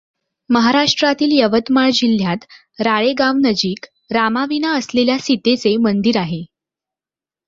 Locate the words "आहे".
6.17-6.43